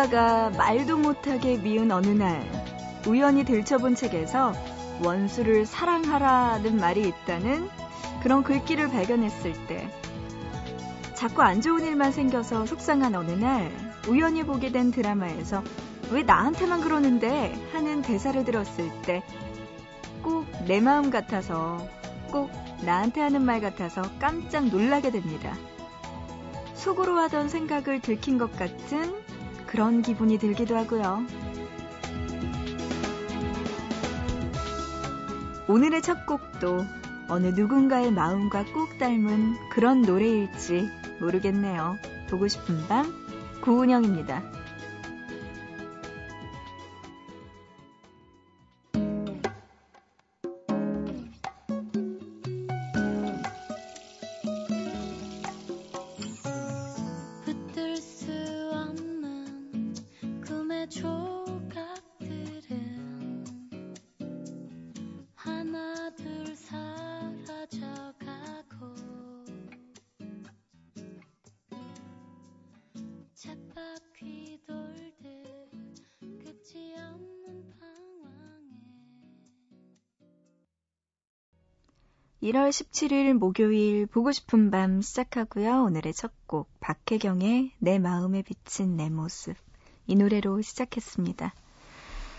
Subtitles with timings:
[0.00, 2.42] 누군가가 말도 못하게 미운 어느 날
[3.06, 4.54] 우연히 들춰본 책에서
[5.04, 7.68] 원수를 사랑하라는 말이 있다는
[8.22, 9.90] 그런 글귀를 발견했을 때
[11.14, 13.70] 자꾸 안 좋은 일만 생겨서 속상한 어느 날
[14.08, 15.62] 우연히 보게 된 드라마에서
[16.10, 19.22] 왜 나한테만 그러는데 하는 대사를 들었을 때
[20.22, 21.86] 꼭 내 마음 같아서
[22.30, 22.50] 꼭
[22.84, 25.54] 나한테 하는 말 같아서 깜짝 놀라게 됩니다.
[26.74, 29.14] 속으로 하던 생각을 들킨 것 같은
[29.70, 31.24] 그런 기분이 들기도 하고요.
[35.68, 36.84] 오늘의 첫 곡도
[37.28, 41.98] 어느 누군가의 마음과 꼭 닮은 그런 노래일지 모르겠네요.
[42.28, 43.14] 보고 싶은 밤,
[43.60, 44.59] 구은영입니다.
[82.42, 85.82] 1월 17일 목요일 보고 싶은 밤 시작하고요.
[85.84, 89.56] 오늘의 첫 곡 박혜경의 내 마음에 비친 내 모습
[90.06, 91.52] 이 노래로 시작했습니다.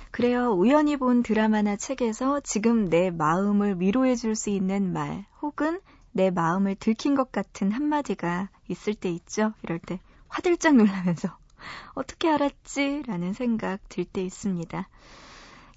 [0.10, 0.52] 그래요.
[0.52, 5.80] 우연히 본 드라마나 책에서 지금 내 마음을 위로해 줄 수 있는 말 혹은
[6.12, 9.54] 내 마음을 들킨 것 같은 한마디가 있을 때 있죠.
[9.64, 11.38] 이럴 때 화들짝 놀라면서
[11.94, 13.04] 어떻게 알았지?
[13.06, 14.90] 라는 생각 들 때 있습니다.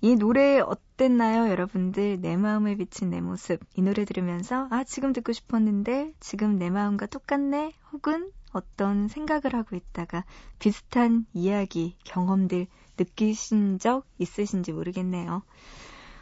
[0.04, 2.20] 이 노래 어땠나요, 여러분들?
[2.20, 3.58] 내 마음에 비친 내 모습.
[3.74, 7.72] 이 노래 들으면서, 아, 지금 듣고 싶었는데, 지금 내 마음과 똑같네?
[7.90, 10.26] 혹은 어떤 생각을 하고 있다가
[10.58, 12.66] 비슷한 이야기, 경험들
[12.98, 15.42] 느끼신 적 있으신지 모르겠네요.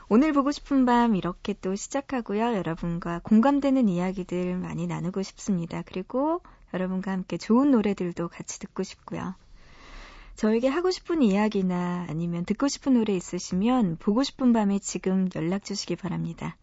[0.08, 2.54] 오늘 보고 싶은 밤 이렇게 또 시작하고요.
[2.54, 5.82] 여러분과 공감되는 이야기들 많이 나누고 싶습니다.
[5.84, 6.40] 그리고
[6.72, 9.34] 여러분과 함께 좋은 노래들도 같이 듣고 싶고요.
[10.36, 15.96] 저에게 하고 싶은 이야기나 아니면 듣고 싶은 노래 있으시면 보고 싶은 밤에 지금 연락 주시기
[15.96, 16.56] 바랍니다.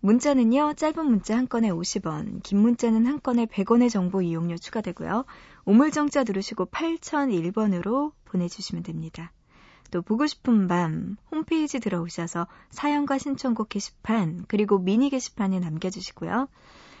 [0.00, 5.24] 문자는요, 짧은 문자 한 건에 50원, 긴 문자는 한 건에 100원의 정보 이용료 추가되고요.
[5.64, 9.32] 우물정자 누르시고 8001번으로 보내주시면 됩니다.
[9.90, 16.48] 또 보고 싶은 밤 홈페이지 들어오셔서 사연과 신청곡 게시판 그리고 미니 게시판에 남겨주시고요.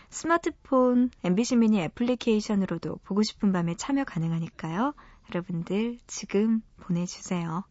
[0.08, 4.94] 스마트폰 MBC 미니 애플리케이션으로도 보고 싶은 밤에 참여 가능하니까요.
[5.30, 7.64] 여러분들 지금 보내주세요.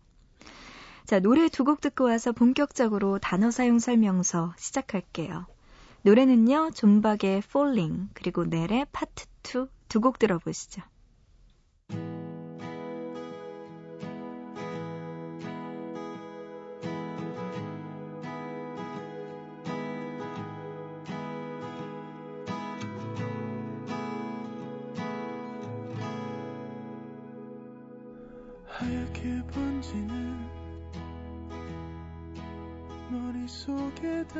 [1.06, 5.46] 자, 노래 두 곡 듣고 와서 본격적으로 단어 사용 설명서 시작할게요.
[6.04, 10.82] 노래는요, 존박의 Falling, 그리고 넬의 파트 2 두 곡 들어보시죠.
[28.74, 30.50] 하얗게 번지는
[33.12, 34.40] 머릿속에다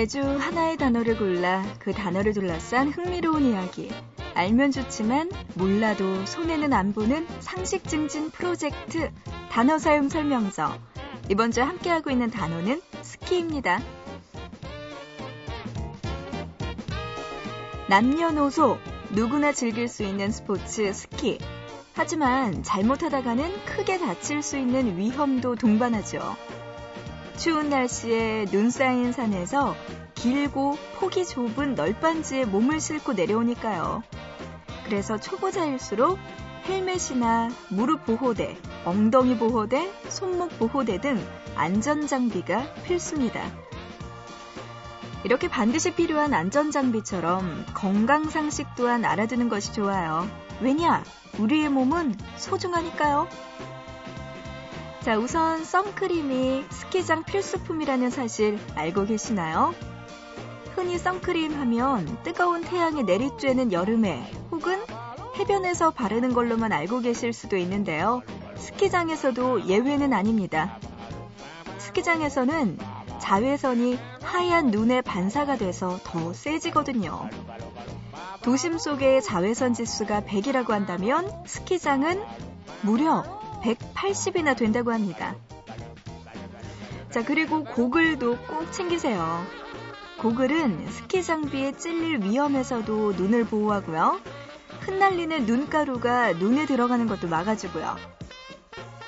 [0.00, 3.90] 매주 하나의 단어를 골라 그 단어를 둘러싼 흥미로운 이야기.
[4.32, 9.10] 알면 좋지만 몰라도 손에는 안 보는 상식 증진 프로젝트
[9.50, 10.74] 단어 사용 설명서.
[11.28, 13.82] 이번 주 함께하고 있는 단어는 스키입니다.
[17.90, 18.78] 남녀노소
[19.10, 21.36] 누구나 즐길 수 있는 스포츠 스키.
[21.92, 26.36] 하지만 잘못하다가는 크게 다칠 수 있는 위험도 동반하죠.
[27.36, 29.74] 추운 날씨에 눈 쌓인 산에서
[30.14, 34.02] 길고 폭이 좁은 널빤지에 몸을 싣고 내려오니까요.
[34.84, 36.18] 그래서 초보자일수록
[36.68, 41.18] 헬멧이나 무릎 보호대, 엉덩이 보호대, 손목 보호대 등
[41.56, 43.40] 안전 장비가 필수입니다.
[45.24, 50.28] 이렇게 반드시 필요한 안전 장비처럼 건강 상식 또한 알아두는 것이 좋아요.
[50.60, 51.02] 왜냐?
[51.38, 53.28] 우리의 몸은 소중하니까요.
[55.02, 59.74] 자, 우선 선크림이 스키장 필수품이라는 사실 알고 계시나요?
[60.74, 64.78] 흔히 선크림 하면 뜨거운 태양에 내리쬐는 여름에 혹은
[65.38, 68.20] 해변에서 바르는 걸로만 알고 계실 수도 있는데요.
[68.56, 70.78] 스키장에서도 예외는 아닙니다.
[71.78, 72.76] 스키장에서는
[73.18, 77.26] 자외선이 하얀 눈에 반사가 돼서 더 세지거든요.
[78.42, 82.22] 도심 속의 자외선 지수가 100이라고 한다면 스키장은
[82.82, 85.34] 무려 180이나 된다고 합니다.
[87.10, 89.44] 자, 그리고 고글도 꼭 챙기세요.
[90.18, 94.20] 고글은 스키 장비에 찔릴 위험에서도 눈을 보호하고요.
[94.80, 97.96] 흩날리는 눈가루가 눈에 들어가는 것도 막아주고요.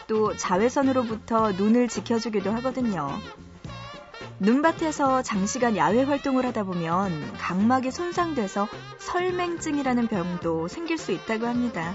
[0.07, 3.09] 또 자외선으로부터 눈을 지켜주기도 하거든요.
[4.41, 8.67] 눈밭에서 장시간 야외 활동을 하다 보면 각막이 손상돼서
[8.99, 11.95] 설맹증이라는 병도 생길 수 있다고 합니다.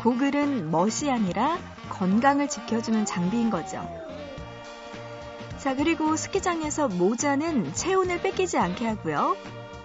[0.00, 1.58] 고글은 멋이 아니라
[1.90, 3.86] 건강을 지켜주는 장비인 거죠.
[5.58, 9.36] 자, 그리고 스키장에서 모자는 체온을 뺏기지 않게 하고요.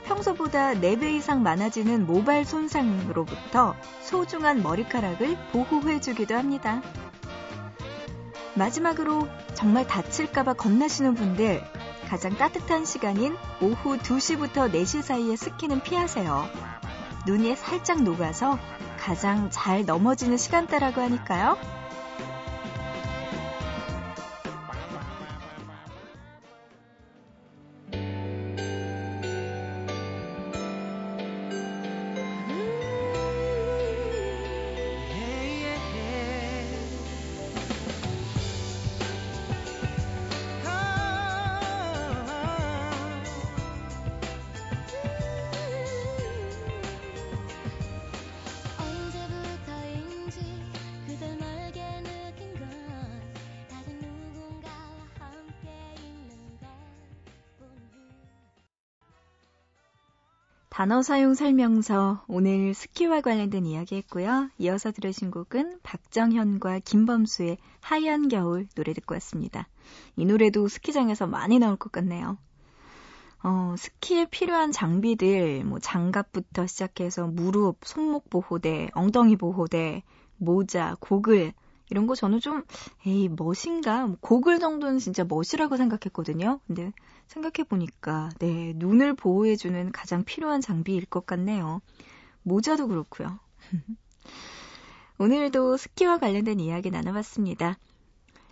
[0.05, 6.81] 평소보다 4배 이상 많아지는 모발 손상으로부터 소중한 머리카락을 보호해주기도 합니다.
[8.53, 11.61] 마지막으로 정말 다칠까봐 겁나시는 분들
[12.07, 16.47] 가장 따뜻한 시간인 오후 2시부터 4시 사이에 스키는 피하세요.
[17.27, 18.57] 눈이 살짝 녹아서
[19.05, 21.57] 가장 잘 넘어지는 시간대라고 하니까요.
[60.75, 64.49] 단어 사용 설명서 오늘 스키와 관련된 이야기 했고요.
[64.57, 69.69] 이어서 들으신 곡은 박정현과 김범수의 하얀 겨울 노래 듣고 왔습니다.
[70.17, 72.37] 이 노래도 스키장에서 많이 나올 것 같네요.
[73.41, 80.03] 어, 스키에 필요한 장비들, 뭐 장갑부터 시작해서 무릎, 손목 보호대, 엉덩이 보호대,
[80.35, 81.53] 모자, 고글,
[81.89, 82.63] 이런 거 저는 좀,
[83.05, 84.07] 에이, 멋인가?
[84.19, 86.59] 고글 정도는 진짜 멋이라고 생각했거든요.
[86.65, 86.91] 근데
[87.27, 91.81] 생각해 보니까, 네, 눈을 보호해 주는 가장 필요한 장비일 것 같네요.
[92.43, 93.39] 모자도 그렇고요.
[95.17, 97.77] 오늘도 스키와 관련된 이야기 나눠봤습니다.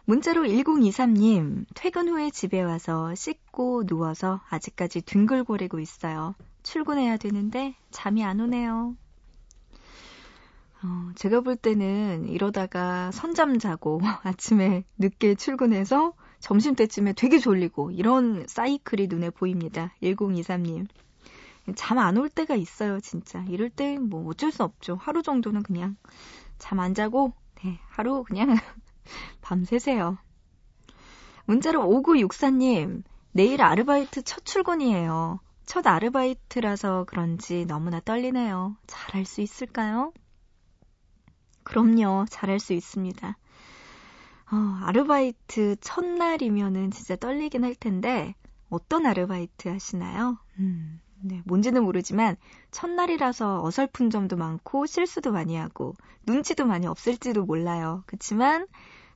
[0.06, 6.36] 문자로 1023님, 퇴근 후에 집에 와서 씻고 누워서 아직까지 뒹굴거리고 있어요.
[6.62, 8.96] 출근해야 되는데 잠이 안 오네요.
[10.84, 18.46] 어, 제가 볼 때는 이러다가 선잠 자고 아침에 늦게 출근해서 점심 때쯤에 되게 졸리고 이런
[18.48, 19.94] 사이클이 눈에 보입니다.
[20.02, 20.88] 1023님.
[21.76, 23.46] 잠 안 올 때가 있어요, 진짜.
[23.50, 24.96] 이럴 때 뭐 어쩔 수 없죠.
[25.02, 25.96] 하루 정도는 그냥
[26.60, 28.50] 잠 안 자고, 네, 하루 그냥
[29.42, 30.18] 밤새세요.
[31.46, 35.40] 문자로 5964님, 내일 아르바이트 첫 출근이에요.
[35.66, 38.76] 첫 아르바이트라서 그런지 너무나 떨리네요.
[38.88, 40.12] 잘할 수 있을까요?
[41.64, 42.26] 그럼요.
[42.30, 43.38] 잘할 수 있습니다.
[44.52, 48.36] 어, 아르바이트 첫날이면은 진짜 떨리긴 할 텐데,
[48.70, 50.38] 어떤 아르바이트 하시나요?
[50.60, 52.36] 음, 네, 뭔지는 모르지만,
[52.72, 58.04] 첫날이라서 어설픈 점도 많고, 실수도 많이 하고, 눈치도 많이 없을지도 몰라요.
[58.06, 58.68] 그치만,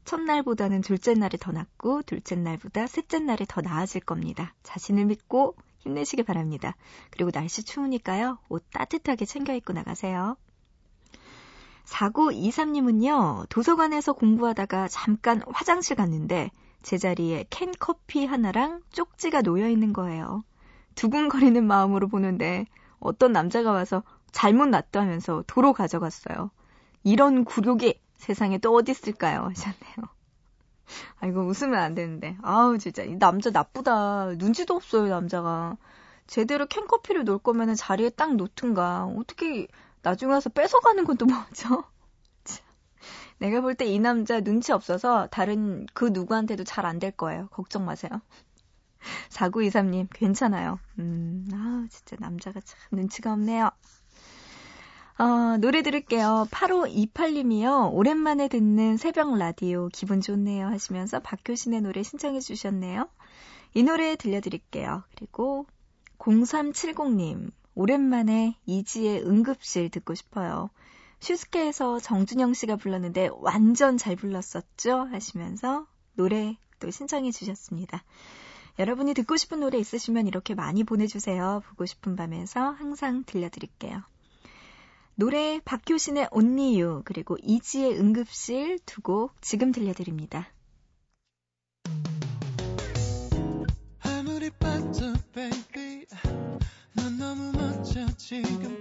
[0.05, 4.55] 첫날보다는 둘째 날이 더 낫고, 둘째 날보다 셋째 날이 더 나아질 겁니다.
[4.63, 6.75] 자신을 믿고 힘내시길 바랍니다.
[7.11, 10.37] 그리고 날씨 추우니까요, 옷 따뜻하게 챙겨 입고 나가세요.
[11.87, 16.51] 4923님은요, 도서관에서 공부하다가 잠깐 화장실 갔는데,
[16.83, 20.43] 제자리에 캔커피 하나랑 쪽지가 놓여 있는 거예요.
[20.95, 22.65] 두근거리는 마음으로 보는데,
[22.99, 26.51] 어떤 남자가 와서 잘못 놨다면서 도로 가져갔어요.
[27.03, 29.43] 이런 굴욕이 세상에 또 어디 있을까요?
[29.43, 29.95] 하셨네요.
[31.19, 32.37] 아이고, 웃으면 안 되는데.
[32.41, 33.03] 아우, 진짜.
[33.03, 34.33] 이 남자 나쁘다.
[34.37, 35.77] 눈치도 없어요, 남자가.
[36.27, 39.05] 제대로 캔커피를 놓을 거면 자리에 딱 놓든가.
[39.05, 39.67] 어떻게
[40.01, 41.83] 나중에 와서 뺏어가는 건 또 뭐죠?
[43.39, 47.47] 내가 볼 때 이 남자 눈치 없어서 다른 그 누구한테도 잘 안 될 거예요.
[47.49, 48.09] 걱정 마세요.
[49.29, 50.79] 4923님, 괜찮아요.
[50.99, 53.69] 음, 아, 진짜 남자가 참 눈치가 없네요.
[55.19, 56.47] 어, 노래 들을게요.
[56.51, 57.91] 8528님이요.
[57.93, 63.09] 오랜만에 듣는 새벽 라디오 기분 좋네요 하시면서 박효신의 노래 신청해 주셨네요.
[63.73, 65.03] 이 노래 들려드릴게요.
[65.15, 65.65] 그리고
[66.19, 67.51] 0370님.
[67.77, 70.71] 오랜만에 이지의 응급실 듣고 싶어요.
[71.19, 75.01] 슈스케에서 정준영 씨가 불렀는데 완전 잘 불렀었죠?
[75.11, 78.03] 하시면서 노래 또 신청해 주셨습니다.
[78.79, 81.61] 여러분이 듣고 싶은 노래 있으시면 이렇게 많이 보내주세요.
[81.69, 84.01] 보고 싶은 밤에서 항상 들려드릴게요.
[85.13, 90.47] 노래 박효신의 You 그리고 이지의 응급실 두 곡 지금 들려드립니다.
[94.01, 95.86] 아무리 봐도 baby 넌
[97.17, 98.77] 너무 멋져 지금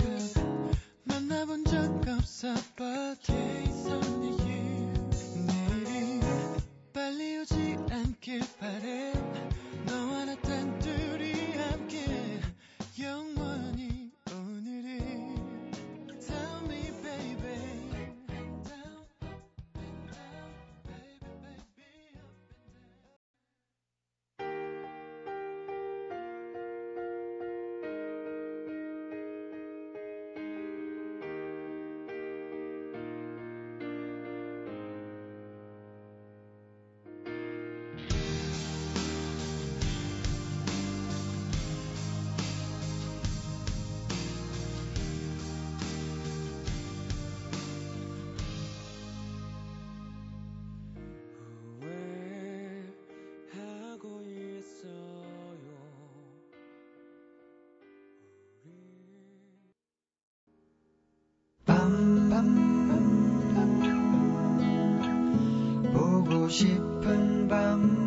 [1.05, 1.75] 만나본 적
[2.09, 4.93] 없어 but it's only you
[5.47, 6.21] 내일이.
[6.93, 9.12] 빨리 오지 않길 바래
[66.49, 68.06] 싶은 밤 밤,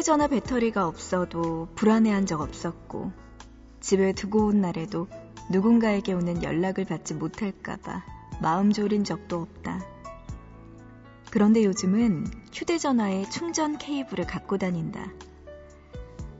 [0.00, 3.12] 휴대전화 배터리가 없어도 불안해한 적 없었고,
[3.80, 5.08] 집에 두고 온 날에도
[5.50, 8.02] 누군가에게 오는 연락을 받지 못할까봐
[8.40, 9.84] 마음 졸인 적도 없다.
[11.30, 15.04] 그런데 요즘은 휴대전화에 충전 케이블을 갖고 다닌다.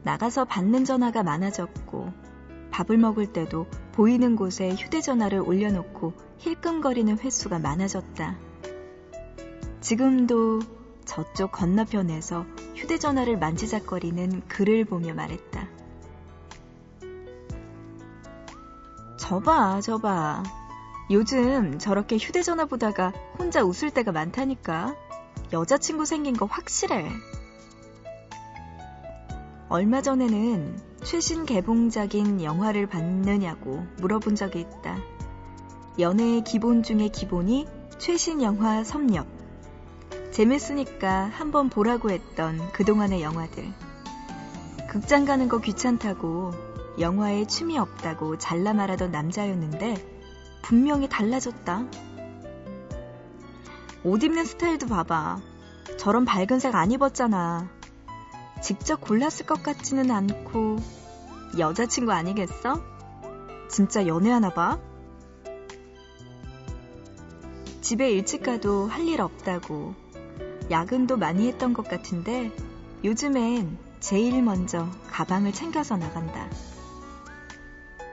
[0.04, 2.14] 나가서 받는 전화가 많아졌고,
[2.70, 8.38] 밥을 먹을 때도 보이는 곳에 휴대전화를 올려놓고 힐끔거리는 횟수가 많아졌다.
[9.82, 10.60] 지금도
[11.04, 12.46] 저쪽 건너편에서
[12.80, 15.68] 휴대전화를 만지작거리는 그를 보며 말했다.
[19.18, 20.42] 저봐, 저봐.
[21.10, 24.96] 요즘 저렇게 휴대전화 보다가 혼자 웃을 때가 많다니까.
[25.52, 27.10] 여자친구 생긴 거 확실해.
[29.68, 34.98] 얼마 전에는 최신 개봉작인 영화를 봤느냐고 물어본 적이 있다.
[35.98, 37.66] 연애의 기본 중의 기본이
[37.98, 39.39] 최신 영화 섭렵.
[40.30, 43.72] 재밌으니까 한번 보라고 했던 그동안의 영화들.
[44.88, 46.52] 극장 가는 거 귀찮다고
[46.98, 49.94] 영화에 취미 없다고 잘라 말하던 남자였는데
[50.62, 51.84] 분명히 달라졌다.
[54.04, 55.40] 옷 입는 스타일도 봐봐.
[55.98, 57.68] 저런 밝은 색 안 입었잖아.
[58.62, 60.78] 직접 골랐을 것 같지는 않고
[61.58, 62.80] 여자친구 아니겠어?
[63.68, 64.78] 진짜 연애하나 봐?
[67.80, 69.94] 집에 일찍 가도 할 일 없다고
[70.70, 72.52] 야근도 많이 했던 것 같은데
[73.02, 76.48] 요즘엔 제일 먼저 가방을 챙겨서 나간다.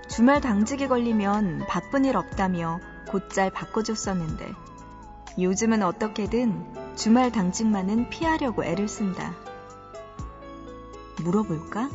[0.10, 4.52] 주말 당직이 걸리면 바쁜 일 없다며 곧잘 바꿔줬었는데
[5.40, 9.36] 요즘은 어떻게든 주말 당직만은 피하려고 애를 쓴다.
[11.22, 11.90] 물어볼까?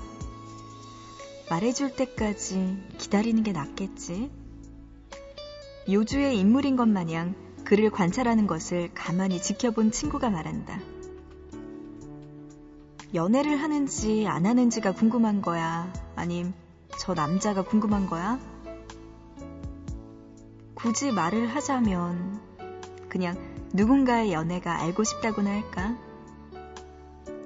[1.50, 4.30] 말해줄 때까지 기다리는 게 낫겠지.
[5.90, 10.80] 요주의 인물인 것 마냥 그를 관찰하는 것을 가만히 지켜본 친구가 말한다.
[13.14, 15.92] 연애를 하는지 안 하는지가 궁금한 거야?
[16.16, 16.52] 아님
[16.98, 18.38] 저 남자가 궁금한 거야?
[20.74, 22.40] 굳이 말을 하자면
[23.08, 23.36] 그냥
[23.72, 25.96] 누군가의 연애가 알고 싶다고나 할까?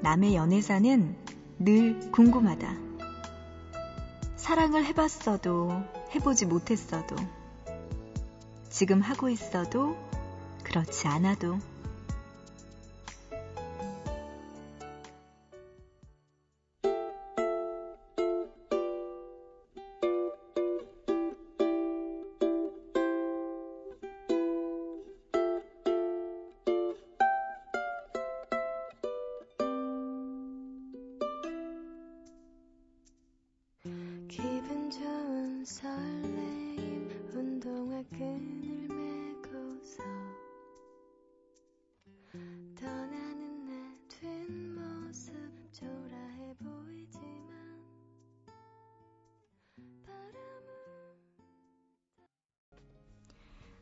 [0.02, 1.16] 남의 연애사는
[1.58, 2.75] 늘 궁금하다.
[4.37, 5.82] 사랑을 해봤어도
[6.14, 7.16] 해보지 못했어도
[8.76, 9.97] 지금 하고 있어도
[10.62, 11.59] 그렇지 않아도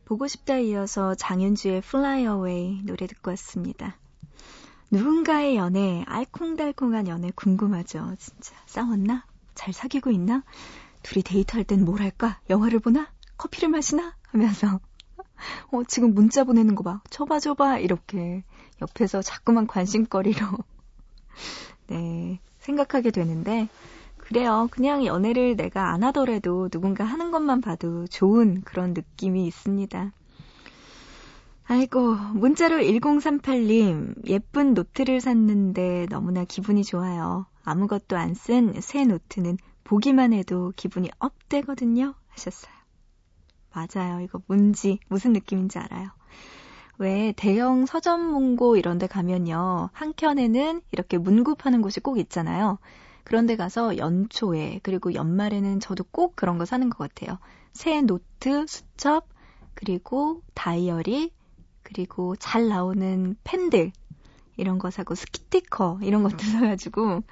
[0.04, 3.96] 보고 싶다 이어서 장윤주의 Fly Away 노래 듣고 왔습니다.
[4.90, 8.54] 누군가의 연애, 알콩달콩한 연애 궁금하죠, 진짜.
[8.66, 9.26] 싸웠나?
[9.54, 10.44] 잘 사귀고 있나?
[11.02, 12.38] 둘이 데이트할 땐 뭘 할까?
[12.50, 13.10] 영화를 보나?
[13.36, 14.14] 커피를 마시나?
[14.28, 14.78] 하면서
[15.72, 17.00] 어, 지금 문자 보내는 거 봐.
[17.10, 17.78] 줘봐, 줘봐.
[17.78, 18.44] 이렇게
[18.82, 20.46] 옆에서 자꾸만 관심거리로
[21.88, 23.68] 네, 생각하게 되는데
[24.24, 24.68] 그래요.
[24.70, 30.12] 그냥 연애를 내가 안 하더라도 누군가 하는 것만 봐도 좋은 그런 느낌이 있습니다.
[31.66, 37.46] 아이고, 문자로 1038님, 예쁜 노트를 샀는데 너무나 기분이 좋아요.
[37.64, 42.14] 아무것도 안 쓴 새 노트는 보기만 해도 기분이 업되거든요.
[42.28, 42.72] 하셨어요.
[43.72, 44.20] 맞아요.
[44.20, 46.10] 이거 뭔지, 무슨 느낌인지 알아요.
[46.98, 49.90] 왜 대형 서점 문고 이런 데 가면요.
[49.92, 52.78] 한켠에는 이렇게 문구 파는 곳이 꼭 있잖아요.
[53.24, 57.38] 그런데 가서 연초에 그리고 연말에는 저도 꼭 그런 거 사는 것 같아요.
[57.72, 59.26] 새 노트, 수첩,
[59.74, 61.32] 그리고 다이어리,
[61.82, 63.92] 그리고 잘 나오는 펜들
[64.56, 67.22] 이런 거 사고 스티커 이런 것도 사가지고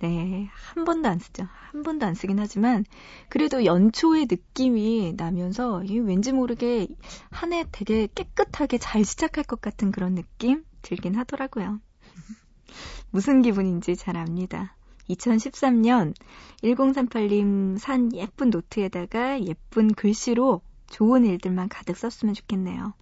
[0.00, 1.46] 네, 한 번도 안 쓰죠.
[1.70, 2.84] 한 번도 안 쓰긴 하지만,
[3.28, 6.88] 그래도 연초의 느낌이 나면서, 왠지 모르게
[7.30, 11.80] 한 해 되게 깨끗하게 잘 시작할 것 같은 그런 느낌 들긴 하더라고요.
[13.10, 14.76] 무슨 기분인지 잘 압니다.
[15.14, 16.14] 2013년
[16.62, 22.94] 1038님 산 예쁜 노트에다가 예쁜 글씨로 좋은 일들만 가득 썼으면 좋겠네요.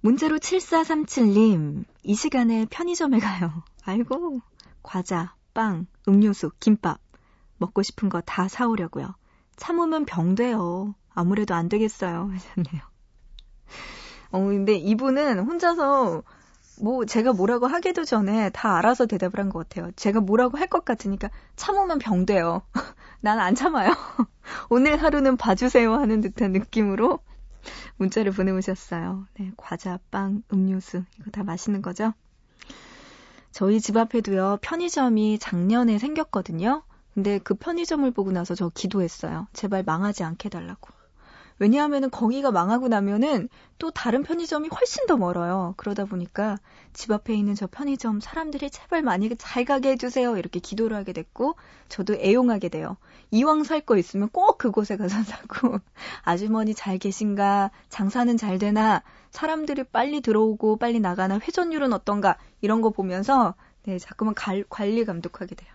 [0.00, 3.62] 문자로 7437님, 이 시간에 편의점에 가요.
[3.84, 4.40] 아이고,
[4.82, 6.98] 과자, 빵, 음료수, 김밥.
[7.56, 9.14] 먹고 싶은 거 다 사오려고요.
[9.56, 10.94] 참으면 병돼요.
[11.14, 12.28] 아무래도 안 되겠어요.
[12.34, 12.82] 하셨네요.
[14.32, 16.22] 어, 근데 이분은 혼자서
[16.80, 19.90] 뭐 제가 뭐라고 하기도 전에 다 알아서 대답을 한 것 같아요.
[19.96, 22.62] 제가 뭐라고 할 것 같으니까 참으면 병돼요.
[23.20, 23.90] 난 안 참아요.
[24.70, 27.20] 오늘 하루는 봐주세요 하는 듯한 느낌으로
[27.96, 29.26] 문자를 보내오셨어요.
[29.38, 32.12] 네, 과자, 빵, 음료수 이거 다 맛있는 거죠?
[33.52, 36.82] 저희 집 앞에도요, 편의점이 작년에 생겼거든요.
[37.14, 39.46] 근데 그 편의점을 보고 나서 저 기도했어요.
[39.52, 40.90] 제발 망하지 않게 해달라고.
[41.58, 45.74] 왜냐하면은 거기가 망하고 나면은 또 다른 편의점이 훨씬 더 멀어요.
[45.76, 46.58] 그러다 보니까
[46.92, 50.36] 집 앞에 있는 저 편의점 사람들이 제발 많이 잘 가게 해주세요.
[50.36, 51.54] 이렇게 기도를 하게 됐고,
[51.88, 52.96] 저도 애용하게 돼요.
[53.30, 55.78] 이왕 살 거 있으면 꼭 그곳에 가서 사고,
[56.22, 62.90] 아주머니 잘 계신가, 장사는 잘 되나, 사람들이 빨리 들어오고 빨리 나가나, 회전율은 어떤가, 이런 거
[62.90, 65.70] 보면서, 네, 자꾸만 갈, 관리 감독하게 돼요.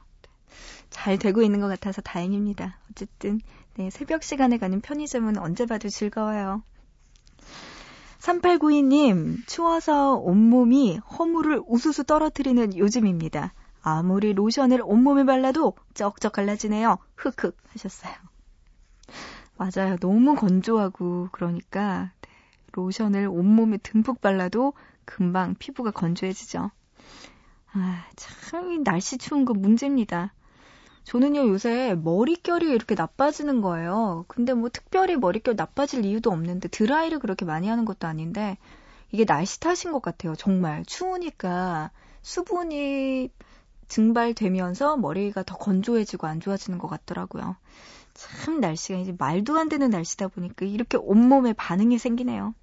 [0.89, 2.79] 잘 되고 있는 것 같아서 다행입니다.
[2.91, 3.39] 어쨌든
[3.79, 6.63] 네, 새벽 시간에 가는 편의점은 언제 봐도 즐거워요.
[8.19, 13.53] 3892님, 추워서 온몸이 허물을 우수수 떨어뜨리는 요즘입니다.
[13.81, 16.97] 아무리 로션을 온몸에 발라도 쩍쩍 갈라지네요.
[17.15, 18.13] 흑흑 하셨어요.
[19.55, 19.95] 맞아요.
[20.01, 22.29] 너무 건조하고 그러니까 네,
[22.73, 24.73] 로션을 온몸에 듬뿍 발라도
[25.05, 26.69] 금방 피부가 건조해지죠.
[27.71, 30.33] 아, 참 날씨 추운 거 문제입니다.
[31.09, 34.25] 저는요, 요새 머릿결이 이렇게 나빠지는 거예요.
[34.27, 38.59] 근데 뭐 특별히 머릿결 나빠질 이유도 없는데 드라이를 그렇게 많이 하는 것도 아닌데
[39.11, 40.35] 이게 날씨 탓인 것 같아요.
[40.35, 41.89] 정말 추우니까
[42.21, 43.31] 수분이
[43.87, 47.55] 증발되면서 머리가 더 건조해지고 안 좋아지는 것 같더라고요.
[48.13, 52.53] 참 날씨가 이제 말도 안 되는 날씨다 보니까 이렇게 온몸에 반응이 생기네요.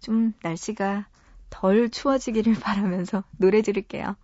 [0.00, 1.08] 좀 날씨가
[1.50, 4.16] 덜 추워지기를 바라면서 노래 들을게요.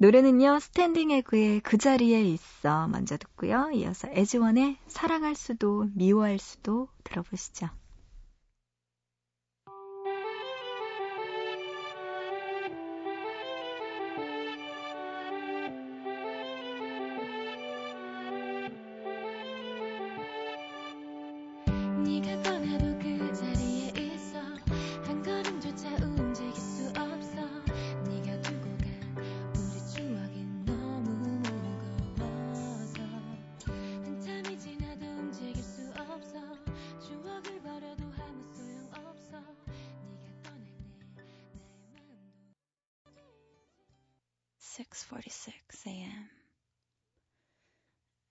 [0.00, 3.70] 노래는요, 스탠딩 에그의 그 자리에 있어 먼저 듣고요.
[3.72, 7.68] 이어서 에즈원의 사랑할 수도 미워할 수도 들어보시죠.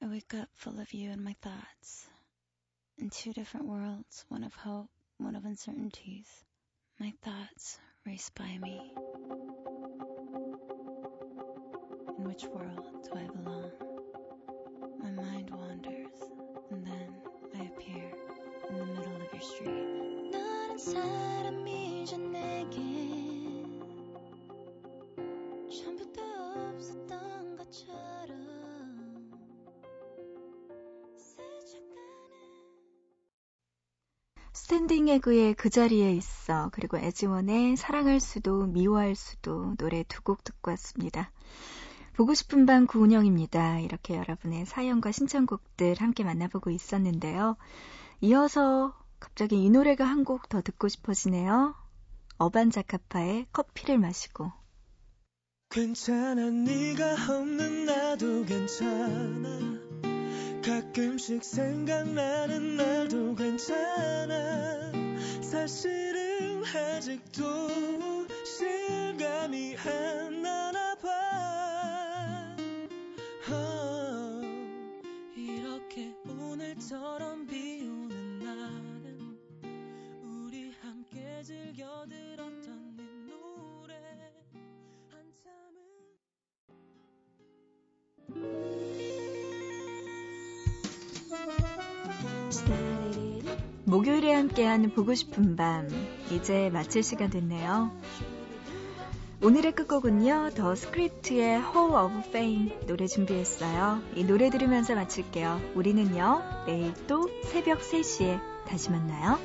[0.10, 2.08] Wake up full of you and my thoughts.
[3.00, 6.30] In two different worlds, one of hope, one of uncertainties.
[7.02, 8.94] My thoughts race by me.
[12.18, 13.72] In which world do I belong?
[15.04, 16.14] My mind wanders,
[16.72, 17.14] and then
[17.60, 18.10] I appear
[18.70, 19.98] in the middle of your street.
[34.78, 40.70] 스탠딩 에그의 그 자리에 있어 그리고 애즈원의 사랑할 수도 미워할 수도 노래 두 곡 듣고
[40.70, 41.32] 왔습니다.
[42.14, 43.80] 보고 싶은 밤 구은영입니다.
[43.80, 47.58] 이렇게 여러분의 사연과 신청곡들 함께 만나보고 있었는데요.
[48.22, 51.74] 이어서 갑자기 이 노래가 한 곡 더 듣고 싶어지네요.
[52.38, 54.52] 어반자카파의 커피를 마시고
[55.72, 59.57] 괜찮아 네가 없는 나도 괜찮아
[60.68, 64.92] 가끔씩 생각나는 날도 괜찮아.
[65.42, 72.58] 사실은 아직도 실감이 안 나나 봐.
[73.50, 74.46] oh,
[75.38, 77.67] 이렇게 오늘처럼 비
[93.88, 95.88] 목요일에 함께하는 보고 싶은 밤
[96.30, 97.90] 이제 마칠 시간 됐네요.
[99.42, 104.02] 오늘의 끝곡은요 더 스크립트의 Hall of Fame 노래 준비했어요.
[104.14, 105.62] 이 노래 들으면서 마칠게요.
[105.76, 109.40] 우리는요 내일 또 새벽 3시에 다시 만나요.